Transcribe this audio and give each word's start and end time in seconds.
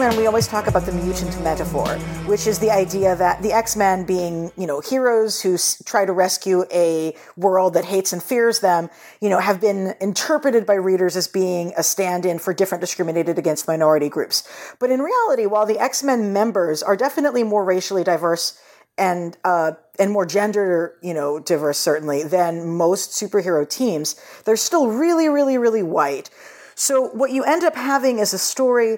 always 0.00 0.48
talk 0.48 0.66
about 0.66 0.86
the 0.86 0.92
mutant 0.92 1.38
metaphor, 1.42 1.86
which 2.26 2.46
is 2.46 2.58
the 2.58 2.70
idea 2.70 3.14
that 3.16 3.42
the 3.42 3.52
X 3.52 3.76
Men 3.76 4.06
being, 4.06 4.50
you 4.56 4.66
know, 4.66 4.80
heroes 4.80 5.42
who 5.42 5.54
s- 5.54 5.82
try 5.84 6.06
to 6.06 6.12
rescue 6.12 6.64
a 6.72 7.14
world 7.36 7.74
that 7.74 7.84
hates 7.84 8.12
and 8.12 8.22
fears 8.22 8.60
them, 8.60 8.88
you 9.20 9.28
know, 9.28 9.38
have 9.38 9.60
been 9.60 9.94
interpreted 10.00 10.64
by 10.64 10.74
readers 10.74 11.16
as 11.16 11.28
being 11.28 11.74
a 11.76 11.82
stand 11.82 12.24
in 12.24 12.38
for 12.38 12.54
different 12.54 12.80
discriminated 12.80 13.38
against 13.38 13.68
minority 13.68 14.08
groups. 14.08 14.48
But 14.78 14.90
in 14.90 15.00
reality, 15.00 15.44
while 15.44 15.66
the 15.66 15.78
X 15.78 16.02
Men 16.02 16.32
members 16.32 16.82
are 16.82 16.96
definitely 16.96 17.42
more 17.42 17.64
racially 17.64 18.02
diverse 18.02 18.58
and 18.96 19.36
uh, 19.44 19.72
and 19.98 20.10
more 20.12 20.24
gender, 20.24 20.96
you 21.02 21.12
know, 21.12 21.38
diverse 21.38 21.76
certainly 21.76 22.22
than 22.22 22.66
most 22.66 23.10
superhero 23.10 23.68
teams, 23.68 24.18
they're 24.46 24.56
still 24.56 24.88
really, 24.88 25.28
really, 25.28 25.58
really 25.58 25.82
white. 25.82 26.30
So 26.74 27.08
what 27.08 27.30
you 27.32 27.44
end 27.44 27.64
up 27.64 27.76
having 27.76 28.18
is 28.18 28.32
a 28.32 28.38
story 28.38 28.96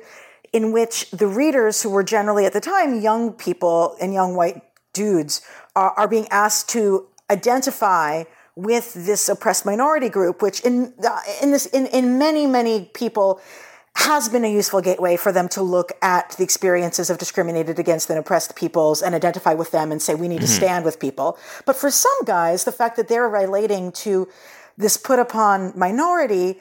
in 0.52 0.72
which 0.72 1.10
the 1.10 1.26
readers, 1.26 1.82
who 1.82 1.90
were 1.90 2.02
generally 2.02 2.44
at 2.44 2.52
the 2.52 2.60
time 2.60 3.00
young 3.00 3.32
people 3.32 3.96
and 4.00 4.12
young 4.12 4.36
white 4.36 4.62
dudes, 4.92 5.40
are, 5.74 5.92
are 5.92 6.08
being 6.08 6.28
asked 6.30 6.68
to 6.70 7.06
identify 7.30 8.24
with 8.54 8.92
this 8.92 9.28
oppressed 9.28 9.64
minority 9.64 10.08
group, 10.08 10.42
which 10.42 10.60
in 10.60 10.92
in 11.42 11.50
this 11.50 11.66
in, 11.66 11.86
in 11.86 12.18
many 12.18 12.46
many 12.46 12.90
people 12.92 13.40
has 13.94 14.28
been 14.28 14.44
a 14.44 14.52
useful 14.52 14.80
gateway 14.80 15.16
for 15.16 15.32
them 15.32 15.48
to 15.50 15.62
look 15.62 15.92
at 16.00 16.30
the 16.32 16.42
experiences 16.42 17.10
of 17.10 17.18
discriminated 17.18 17.78
against 17.78 18.08
and 18.08 18.18
oppressed 18.18 18.56
peoples 18.56 19.02
and 19.02 19.14
identify 19.14 19.52
with 19.52 19.70
them 19.70 19.92
and 19.92 20.00
say 20.00 20.14
we 20.14 20.28
need 20.28 20.40
to 20.40 20.46
mm-hmm. 20.46 20.54
stand 20.54 20.84
with 20.84 20.98
people. 20.98 21.38
But 21.66 21.76
for 21.76 21.90
some 21.90 22.24
guys, 22.24 22.64
the 22.64 22.72
fact 22.72 22.96
that 22.96 23.08
they're 23.08 23.28
relating 23.28 23.92
to 23.92 24.28
this 24.78 24.96
put 24.96 25.18
upon 25.18 25.72
minority 25.76 26.60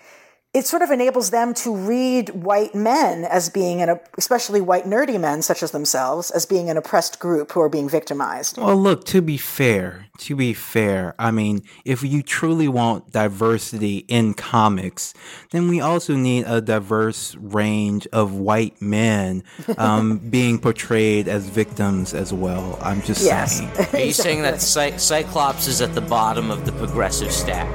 it 0.54 0.66
sort 0.66 0.82
of 0.82 0.92
enables 0.92 1.30
them 1.30 1.54
to 1.54 1.74
read 1.74 2.30
white 2.32 2.76
men 2.76 3.24
as 3.24 3.50
being 3.50 3.82
an, 3.82 3.98
especially 4.18 4.60
white 4.60 4.84
nerdy 4.84 5.18
men 5.18 5.42
such 5.42 5.64
as 5.64 5.72
themselves, 5.72 6.30
as 6.32 6.46
being 6.46 6.70
an 6.70 6.76
oppressed 6.76 7.20
group 7.20 7.54
who 7.54 7.62
are 7.62 7.70
being 7.70 7.88
victimized. 7.88 8.58
Well, 8.58 8.76
look, 8.76 9.06
to 9.06 9.22
be 9.22 9.38
fair, 9.38 10.08
to 10.20 10.36
be 10.36 10.54
fair, 10.54 11.16
I 11.18 11.32
mean, 11.32 11.62
if 11.86 12.04
you 12.04 12.22
truly 12.22 12.68
want 12.68 13.12
diversity 13.14 14.00
in 14.10 14.34
comics, 14.34 15.14
then 15.52 15.70
we 15.70 15.80
also 15.80 16.16
need 16.18 16.44
a 16.46 16.60
diverse 16.60 17.34
range 17.36 18.06
of 18.12 18.34
white 18.34 18.82
men 18.82 19.44
um, 19.78 20.18
being 20.30 20.60
portrayed 20.60 21.30
as 21.30 21.48
victims 21.48 22.14
as 22.14 22.34
well. 22.34 22.78
I'm 22.82 23.02
just 23.04 23.24
Yes. 23.24 23.60
saying. 23.60 23.72
Are 23.94 24.06
you 24.06 24.12
saying 24.14 24.42
that 24.42 24.62
Cy- 24.62 24.98
Cyclops 24.98 25.68
is 25.68 25.80
at 25.82 25.96
the 25.96 26.02
bottom 26.02 26.52
of 26.52 26.66
the 26.66 26.74
progressive 26.74 27.32
stack? 27.32 27.70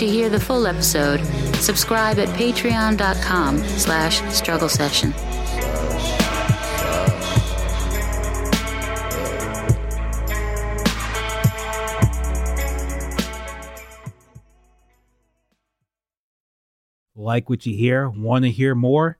To 0.00 0.06
hear 0.06 0.30
the 0.30 0.40
full 0.40 0.66
episode, 0.66 1.22
subscribe 1.56 2.18
at 2.18 2.28
patreon.com 2.30 3.58
slash 3.58 4.22
struggle 4.32 4.70
session. 4.70 5.12
Like 17.14 17.50
what 17.50 17.66
you 17.66 17.76
hear? 17.76 18.08
Want 18.08 18.46
to 18.46 18.50
hear 18.50 18.74
more? 18.74 19.19